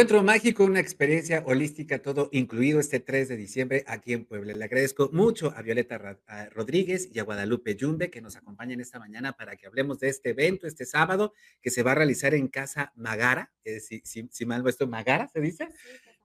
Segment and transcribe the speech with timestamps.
[0.00, 4.54] Encuentro mágico, una experiencia holística, todo incluido este 3 de diciembre aquí en Puebla.
[4.54, 6.16] Le agradezco mucho a Violeta
[6.52, 10.30] Rodríguez y a Guadalupe Yumbe que nos acompañan esta mañana para que hablemos de este
[10.30, 13.52] evento este sábado que se va a realizar en Casa Magara.
[13.62, 15.68] Eh, si, si, mal esto, Magara se dice.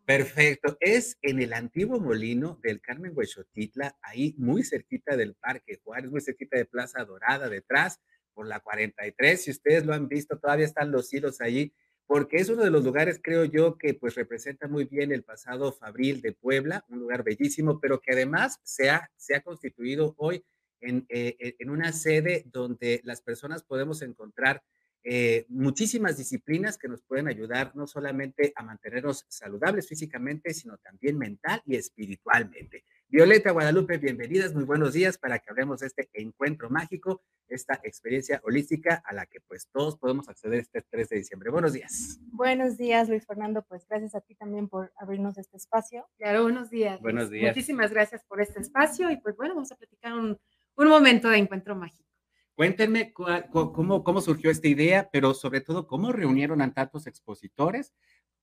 [0.05, 0.77] Perfecto.
[0.79, 6.21] Es en el antiguo molino del Carmen Huechotitla, ahí muy cerquita del Parque Juárez, muy
[6.21, 7.99] cerquita de Plaza Dorada, detrás
[8.33, 9.43] por la 43.
[9.43, 11.73] Si ustedes lo han visto, todavía están los hilos allí
[12.07, 15.71] porque es uno de los lugares, creo yo, que pues representa muy bien el pasado
[15.71, 20.43] fabril de Puebla, un lugar bellísimo, pero que además se ha, se ha constituido hoy
[20.81, 24.61] en, eh, eh, en una sede donde las personas podemos encontrar
[25.07, 31.17] eh, muchísimas disciplinas que nos pueden ayudar no solamente a mantenernos saludables físicamente, sino también
[31.19, 32.83] mental y espiritualmente.
[33.07, 38.41] Violeta Guadalupe, bienvenidas, muy buenos días para que hablemos de este encuentro mágico, esta experiencia
[38.43, 41.51] holística a la que pues todos podemos acceder este 3 de diciembre.
[41.51, 42.19] Buenos días.
[42.31, 46.07] Buenos días, Luis Fernando, pues gracias a ti también por abrirnos este espacio.
[46.17, 46.99] Claro, buenos días.
[46.99, 47.55] Buenos días.
[47.55, 50.37] Muchísimas gracias por este espacio y pues bueno, vamos a platicar un,
[50.75, 52.09] un momento de encuentro mágico.
[52.55, 57.93] Cuéntenme cómo, cómo surgió esta idea, pero sobre todo cómo reunieron a tantos expositores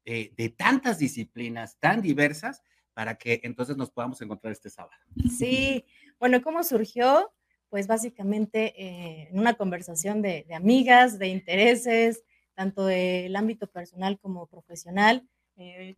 [0.04, 2.62] eh, de tantas disciplinas tan diversas
[2.94, 5.00] para que entonces nos podamos encontrar este sábado.
[5.36, 5.84] Sí,
[6.18, 7.32] bueno, ¿cómo surgió?
[7.68, 12.22] Pues básicamente eh, en una conversación de, amigas, de intereses,
[12.54, 15.26] tanto del ámbito personal como profesional.
[15.56, 15.96] Eh,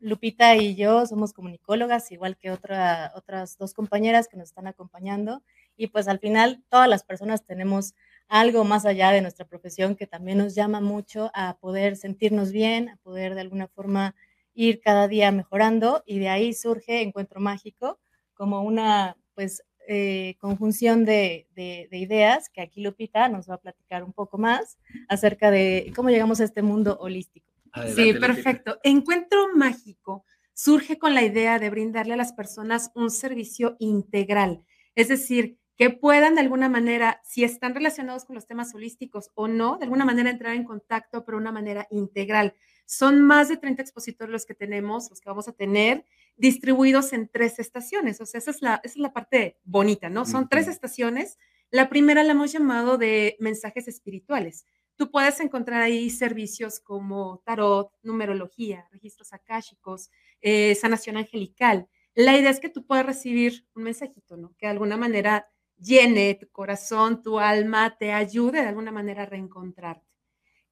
[0.00, 5.42] Lupita y yo somos comunicólogas, igual que otra, otras dos compañeras que nos están acompañando
[5.76, 7.94] y pues al final todas las personas tenemos
[8.28, 12.88] algo más allá de nuestra profesión que también nos llama mucho a poder sentirnos bien,
[12.88, 14.14] a poder de alguna forma
[14.56, 18.00] ir cada día mejorando y de ahí surge Encuentro Mágico
[18.34, 24.02] como una pues eh, conjunción de, de, ideas que aquí Lupita nos va a platicar
[24.02, 27.52] un poco más acerca de cómo llegamos a este mundo holístico.
[27.94, 28.80] sí, perfecto.
[28.82, 34.64] Encuentro Mágico surge con la idea de brindarle a las personas un servicio integral,
[34.94, 39.46] es decir, que puedan de alguna manera, si están relacionados con los temas holísticos o
[39.46, 42.54] no, de alguna manera entrar en contacto, pero de una manera integral.
[42.86, 46.04] Son más de 30 expositores los que tenemos, los que vamos a tener,
[46.36, 48.20] distribuidos en tres estaciones.
[48.20, 50.24] O sea, esa es la, esa es la parte bonita, ¿no?
[50.24, 51.36] Son tres estaciones.
[51.70, 54.64] La primera la hemos llamado de mensajes espirituales.
[54.96, 60.10] Tú puedes encontrar ahí servicios como tarot, numerología, registros akáshicos,
[60.40, 61.86] eh, sanación angelical.
[62.14, 64.54] La idea es que tú puedas recibir un mensajito, ¿no?
[64.56, 69.26] Que de alguna manera llene tu corazón, tu alma, te ayude de alguna manera a
[69.26, 70.06] reencontrarte.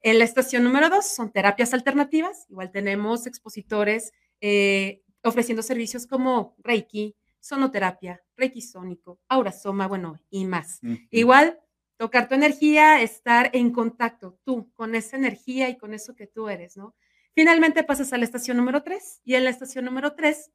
[0.01, 2.45] En la estación número dos son terapias alternativas.
[2.49, 10.79] Igual tenemos expositores eh, ofreciendo servicios como Reiki, sonoterapia, Reiki sónico, aurasoma, bueno, y más.
[11.09, 11.59] Igual,
[11.97, 16.49] tocar tu energía, estar en contacto tú con esa energía y con eso que tú
[16.49, 16.95] eres, ¿no?
[17.33, 20.51] Finalmente pasas a la estación número tres y en la estación número tres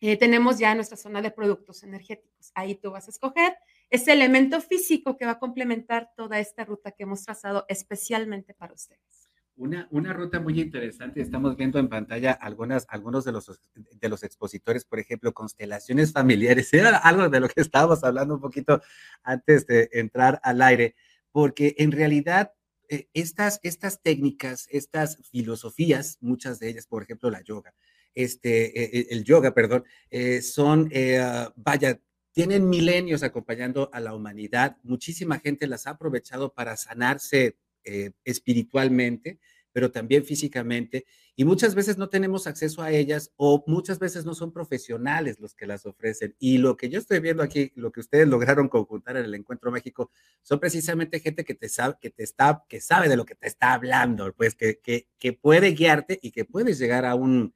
[0.00, 2.50] eh, tenemos ya nuestra zona de productos energéticos.
[2.54, 3.56] Ahí tú vas a escoger
[3.92, 8.72] ese elemento físico que va a complementar toda esta ruta que hemos trazado especialmente para
[8.72, 9.28] ustedes.
[9.54, 14.22] Una, una ruta muy interesante, estamos viendo en pantalla algunas, algunos de los, de los
[14.22, 18.80] expositores, por ejemplo, constelaciones familiares, era algo de lo que estábamos hablando un poquito
[19.22, 20.94] antes de entrar al aire,
[21.30, 22.54] porque en realidad
[22.88, 27.74] eh, estas, estas técnicas, estas filosofías, muchas de ellas, por ejemplo, la yoga,
[28.14, 32.00] este, e, e, el yoga, perdón, eh, son, eh, vaya,
[32.32, 34.78] tienen milenios acompañando a la humanidad.
[34.82, 39.38] Muchísima gente las ha aprovechado para sanarse eh, espiritualmente,
[39.72, 41.06] pero también físicamente.
[41.34, 45.54] Y muchas veces no tenemos acceso a ellas o muchas veces no son profesionales los
[45.54, 46.34] que las ofrecen.
[46.38, 49.70] Y lo que yo estoy viendo aquí, lo que ustedes lograron conjuntar en el Encuentro
[49.70, 50.10] México,
[50.42, 53.46] son precisamente gente que te sabe, que te está, que sabe de lo que te
[53.46, 57.54] está hablando, pues que, que, que puede guiarte y que puedes llegar a un,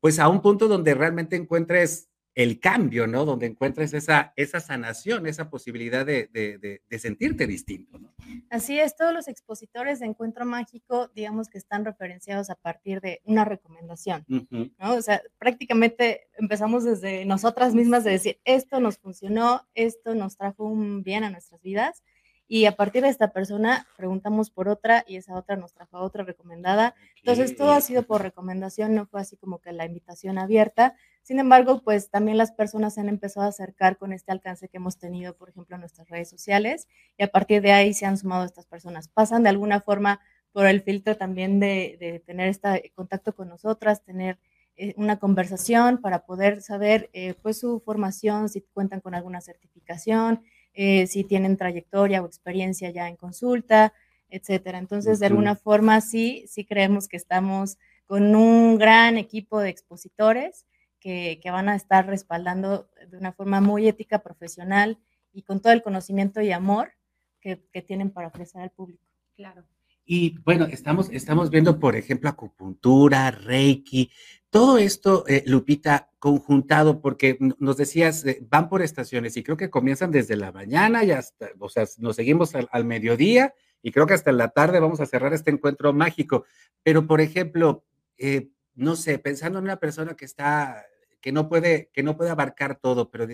[0.00, 2.07] pues a un punto donde realmente encuentres
[2.38, 3.24] el cambio, ¿no?
[3.24, 8.14] Donde encuentres esa, esa sanación, esa posibilidad de, de, sentirte distinto, ¿no?
[8.48, 13.20] Así es, todos los expositores de Encuentro Mágico, digamos que están referenciados a partir de
[13.24, 14.94] una recomendación, ¿no?
[14.94, 20.62] O sea, prácticamente empezamos desde nosotras mismas de decir, esto nos funcionó, esto nos trajo
[20.62, 22.04] un bien a nuestras vidas,
[22.48, 26.24] y a partir de esta persona preguntamos por otra y esa otra nos trajo otra
[26.24, 26.94] recomendada.
[27.16, 30.96] Entonces, todo ha sido por recomendación, no fue así como que la invitación abierta.
[31.22, 34.78] Sin embargo, pues también las personas se han empezado a acercar con este alcance que
[34.78, 38.16] hemos tenido, por ejemplo, en nuestras redes sociales y a partir de ahí se han
[38.16, 39.08] sumado estas personas.
[39.08, 40.20] Pasan de alguna forma
[40.52, 44.38] por el filtro también de, tener este contacto con nosotras, tener
[44.76, 50.42] eh, una conversación para poder saber eh, pues su formación, si cuentan con alguna certificación,
[50.80, 53.92] eh, si tienen trayectoria o experiencia ya en consulta,
[54.30, 54.78] etcétera.
[54.78, 60.66] Entonces, de alguna forma, sí, sí creemos que estamos con un gran equipo de expositores
[61.00, 65.00] que, van a estar respaldando de una forma muy ética, profesional
[65.32, 66.92] y con todo el conocimiento y amor
[67.40, 69.02] que, que tienen para ofrecer al público.
[69.34, 69.64] Claro.
[70.04, 74.12] Y bueno, estamos, estamos viendo, por ejemplo, acupuntura, reiki,
[74.50, 79.70] todo esto, eh, Lupita, conjuntado, porque nos decías, eh, van por estaciones y creo que
[79.70, 84.14] comienzan desde la mañana y hasta, o sea, nos seguimos al, mediodía y creo que
[84.14, 86.44] hasta la tarde vamos a cerrar este encuentro mágico.
[86.82, 87.84] Pero, por ejemplo,
[88.16, 90.84] eh, no sé, pensando en una persona que está
[91.20, 93.26] que no puede, que no puede abarcar todo, pero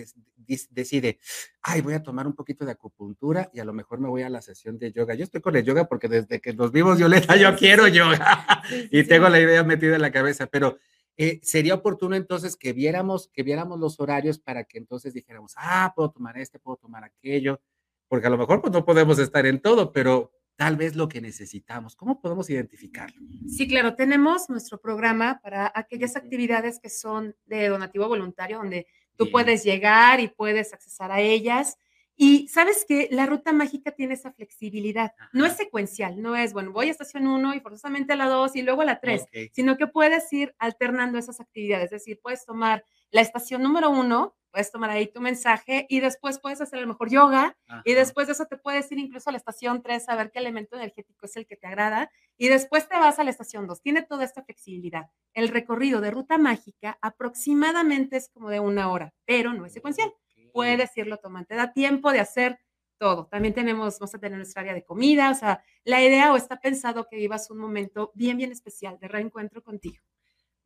[0.71, 1.19] decide,
[1.61, 4.29] ay, voy a tomar un poquito de acupuntura y a lo mejor me voy a
[4.29, 5.13] la sesión de yoga.
[5.13, 9.03] Yo estoy con el yoga porque desde que nos vimos, Violeta, yo quiero yoga y
[9.03, 10.77] tengo la idea metida en la cabeza, pero
[11.17, 15.93] eh, sería oportuno entonces que viéramos, que viéramos los horarios para que entonces dijéramos, ah,
[15.95, 17.61] puedo tomar este, puedo tomar aquello,
[18.07, 21.21] porque a lo mejor pues no podemos estar en todo, pero tal vez lo que
[21.21, 21.95] necesitamos.
[21.95, 23.21] ¿Cómo podemos identificarlo?
[23.47, 29.31] Sí, claro, tenemos nuestro programa para aquellas actividades que son de donativo voluntario, donde tú
[29.31, 31.77] puedes llegar y puedes accesar a ellas.
[32.17, 35.11] Y sabes que la ruta mágica tiene esa flexibilidad.
[35.33, 38.55] No es secuencial, no es, bueno, voy a estación 1 y forzosamente a la 2
[38.55, 41.85] y luego a la 3, sino que puedes ir alternando esas actividades.
[41.85, 46.39] Es decir, puedes tomar la estación número 1 puedes tomar ahí tu mensaje y después
[46.39, 49.33] puedes hacer a lo mejor yoga y después de eso te puedes ir incluso a
[49.33, 52.87] la estación 3 a ver qué elemento energético es el que te agrada y después
[52.87, 53.81] te vas a la estación 2.
[53.81, 55.07] Tiene toda esta flexibilidad.
[55.33, 60.13] El recorrido de ruta mágica aproximadamente es como de una hora, pero no es secuencial.
[60.55, 62.59] Puedes irlo tomando, te da tiempo de hacer
[62.97, 63.27] todo.
[63.27, 66.61] También tenemos, vamos a tener nuestra área de comida, o sea, la idea o está
[66.61, 70.01] pensado que vivas un momento bien, bien especial de reencuentro contigo.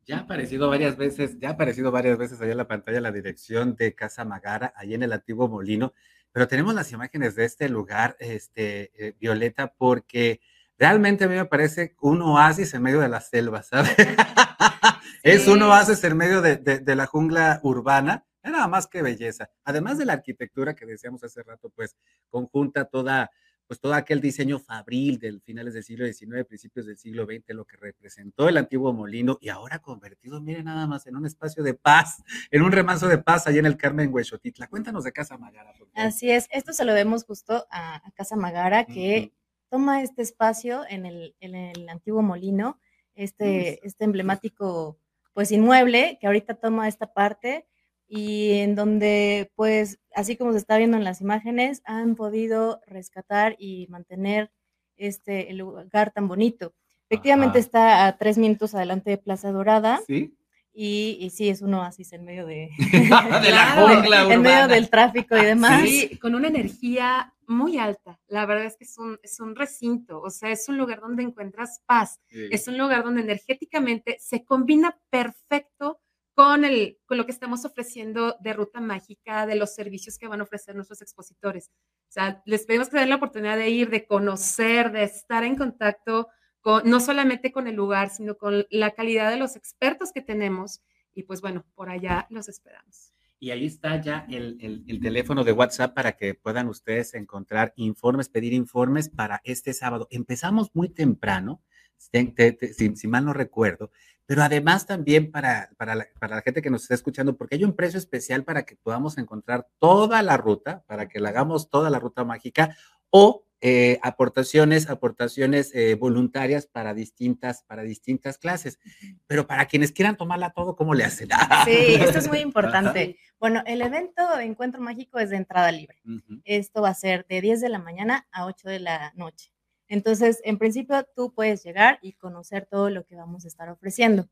[0.06, 3.10] Ya ha aparecido varias veces, ya ha aparecido varias veces allá en la pantalla la
[3.10, 5.92] dirección de Casa Magara, ahí en el antiguo molino,
[6.30, 10.40] pero tenemos las imágenes de este lugar, este, eh, Violeta, porque
[10.78, 13.96] realmente a mí me parece un oasis en medio de la selva, ¿sabes?
[15.24, 19.50] es un oasis en medio de, de la jungla urbana, nada más que belleza.
[19.64, 21.96] Además de la arquitectura que decíamos hace rato, pues
[22.30, 23.30] conjunta toda
[23.70, 27.64] pues todo aquel diseño fabril del finales del siglo XIX, principios del siglo XX, lo
[27.64, 31.74] que representó el antiguo molino y ahora convertido, miren nada más, en un espacio de
[31.74, 32.20] paz,
[32.50, 34.66] en un remanso de paz allá en el Carmen Huechotitla.
[34.66, 35.72] Cuéntanos de Casa Magara.
[35.94, 39.32] Así es, esto se lo vemos justo a, Casa Magara, que
[39.68, 42.80] toma este espacio en el, en el antiguo molino,
[43.14, 44.98] este, este emblemático
[45.32, 47.68] pues inmueble que ahorita toma esta parte
[48.12, 53.54] y en donde, pues, así como se está viendo en las imágenes, han podido rescatar
[53.56, 54.50] y mantener
[54.96, 56.74] este el lugar tan bonito.
[57.08, 60.00] Efectivamente está a tres minutos adelante de Plaza Dorada.
[60.08, 60.36] Sí.
[60.72, 64.90] Y, y, sí, es un oasis en medio de, de la jungla En medio del
[64.90, 65.82] tráfico y demás.
[65.88, 68.18] Sí, con una energía muy alta.
[68.26, 71.22] La verdad es que es un, es un recinto, o sea, es un lugar donde
[71.22, 72.20] encuentras paz.
[72.28, 76.00] Es un lugar donde energéticamente se combina perfecto
[76.40, 80.40] con, el, con lo que estamos ofreciendo de ruta mágica, de los servicios que van
[80.40, 81.70] a ofrecer nuestros expositores.
[82.08, 85.54] O sea, les pedimos que den la oportunidad de ir, de conocer, de estar en
[85.54, 86.28] contacto
[86.62, 90.80] con, no solamente con el lugar, sino con la calidad de los expertos que tenemos.
[91.12, 93.12] Y pues bueno, por allá los esperamos.
[93.38, 98.30] Y ahí está ya el, el, teléfono de WhatsApp para que puedan ustedes encontrar informes,
[98.30, 100.08] pedir informes para este sábado.
[100.10, 101.60] Empezamos muy temprano,
[101.98, 103.90] si, si, mal no recuerdo,
[104.30, 107.64] pero además también para, para, la, para la gente que nos está escuchando, porque hay
[107.64, 111.90] un precio especial para que podamos encontrar toda la ruta, para que la hagamos toda
[111.90, 112.76] la ruta mágica,
[113.10, 118.78] o eh, aportaciones, aportaciones eh, voluntarias para distintas, para distintas clases.
[119.26, 121.28] Pero para quienes quieran tomarla todo, ¿cómo le hacen?
[121.64, 123.16] Sí, esto es muy importante.
[123.40, 125.98] Bueno, el evento Encuentro Mágico es de entrada libre.
[126.44, 129.50] Esto va a ser de 10 de la mañana a 8 de la noche.
[129.90, 134.28] Entonces, en principio, tú puedes llegar y conocer todo lo que vamos a estar ofreciendo.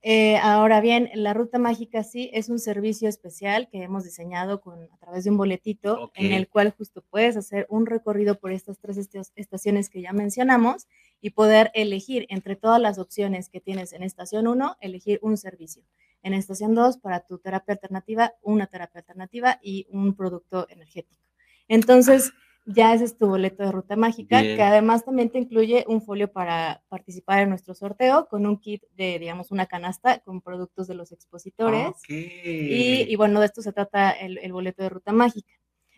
[0.00, 4.82] Eh, ahora bien, la ruta mágica sí es un servicio especial que hemos diseñado con,
[4.90, 8.80] a través de un boletito en el cual justo puedes hacer un recorrido por estas
[8.80, 8.96] tres
[9.36, 10.88] estaciones que ya mencionamos
[11.20, 15.84] y poder elegir entre todas las opciones que tienes en estación 1, elegir un servicio.
[16.22, 21.22] En estación 2, para tu terapia alternativa, una terapia alternativa y un producto energético.
[21.68, 22.32] Entonces,
[22.64, 26.30] ya ese es tu boleto de ruta mágica, que además también te incluye un folio
[26.30, 30.94] para participar en nuestro sorteo con un kit de, digamos, una canasta con productos de
[30.94, 31.90] los expositores.
[32.08, 35.52] Y, bueno, de esto se trata el, boleto de ruta mágica.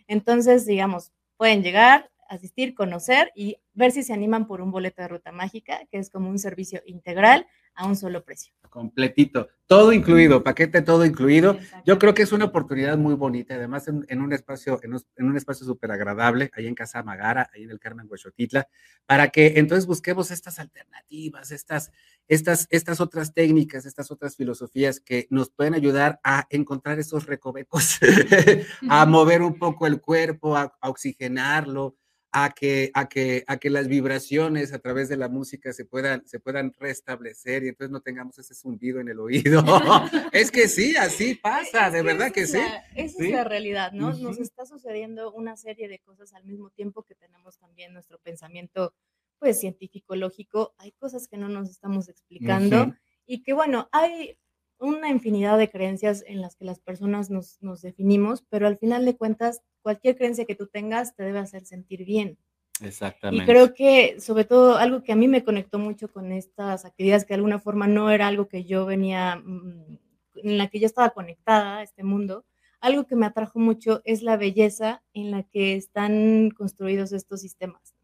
[0.07, 5.07] Entonces, digamos, pueden llegar, asistir, conocer y ver si se animan por un boleto de
[5.07, 8.53] ruta mágica, que es como un servicio integral a un solo precio.
[8.69, 11.57] Completito, todo incluido, paquete todo incluido.
[11.85, 14.93] Yo creo que es una oportunidad muy bonita, además en, un espacio, en
[15.25, 18.67] un, espacio súper agradable, ahí en Casa Magara, ahí en el Carmen Huechotitla,
[19.05, 21.91] para que entonces busquemos estas alternativas, estas,
[22.27, 27.99] estas, estas otras técnicas, estas otras filosofías que nos pueden ayudar a encontrar esos recovecos,
[28.89, 31.95] a mover un poco el cuerpo, a oxigenarlo,
[32.37, 36.27] a que, a que, a que las vibraciones a través de la música se puedan,
[36.27, 39.63] se puedan restablecer y entonces no tengamos ese zumbido en el oído.
[40.33, 42.59] es que sí, así pasa, de verdad que, sí.
[42.93, 44.11] esa es la realidad, ¿no?
[44.15, 48.93] Nos está sucediendo una serie de cosas al mismo tiempo que tenemos también nuestro pensamiento,
[49.39, 50.75] pues, científico-lógico.
[50.77, 52.93] Hay cosas que no nos estamos explicando
[53.25, 54.37] y que, bueno, hay
[54.79, 59.15] una infinidad de creencias en las que las personas nos, definimos, pero al final de
[59.15, 62.37] cuentas, cualquier creencia que tú tengas te debe hacer sentir bien.
[62.81, 63.43] Exactamente.
[63.43, 67.23] Y creo que, sobre todo, algo que a mí me conectó mucho con estas actividades,
[67.23, 69.97] que de alguna forma no era algo que yo venía, mm,
[70.43, 72.45] en la que yo estaba conectada a este mundo,
[72.81, 77.95] algo que me atrajo mucho es la belleza en la que están construidos estos sistemas.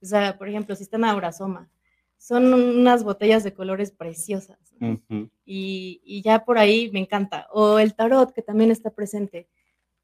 [0.00, 1.70] O sea, por ejemplo, el sistema Aurasoma
[2.18, 4.58] son unas botellas de colores preciosas.
[5.44, 7.46] y, ya por ahí me encanta.
[7.52, 9.48] O el tarot, que también está presente.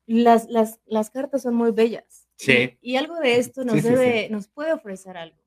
[0.06, 2.28] Las, las, las cartas son muy bellas.
[2.36, 2.78] Sí.
[2.80, 5.41] Y, algo de esto nos, debe, nos puede ofrecer algo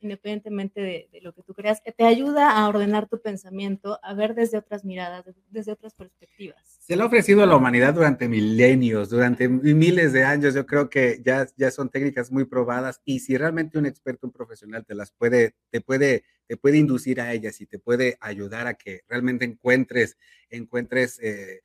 [0.00, 4.34] independientemente de, lo que tú creas, que te ayuda a ordenar tu pensamiento, a ver
[4.34, 6.78] desde otras miradas, desde otras perspectivas.
[6.80, 10.54] Se le ha ofrecido a la humanidad durante milenios, durante miles de años.
[10.54, 14.32] Yo creo que ya, ya son técnicas muy probadas y si realmente un experto, un
[14.32, 18.66] profesional te las puede, te puede, te puede inducir a ellas y te puede ayudar
[18.66, 20.16] a que realmente encuentres,
[20.50, 21.60] encuentres eh,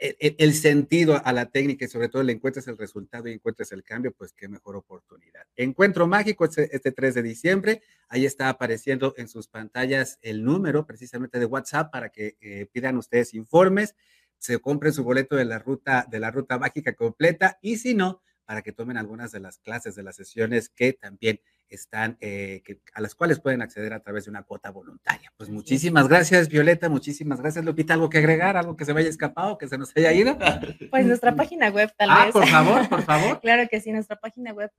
[0.00, 3.82] el, sentido a la técnica y sobre todo le encuentres el resultado y encuentres el
[3.82, 5.42] cambio, pues qué mejor oportunidad.
[5.56, 10.86] Encuentro mágico este, este 3 de diciembre, ahí está apareciendo en sus pantallas el número
[10.86, 13.94] precisamente de WhatsApp para que eh, pidan ustedes informes,
[14.38, 18.22] se compren su boleto de la ruta de la ruta mágica completa y si no,
[18.44, 22.62] para que tomen algunas de las clases de las sesiones que también están, eh,
[22.94, 25.32] a las cuales pueden acceder a través de una cuota voluntaria.
[25.36, 27.94] Pues muchísimas gracias, Violeta, muchísimas gracias, Lupita.
[27.94, 28.56] ¿Algo que agregar?
[28.56, 30.36] ¿Algo que se me haya escapado, que se nos haya ido?
[30.90, 32.32] Pues nuestra página web, tal ah, vez.
[32.32, 33.40] por favor, por favor.
[33.40, 34.70] claro que sí, nuestra página web